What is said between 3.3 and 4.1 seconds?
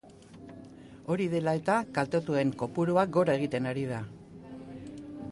egiten ari da.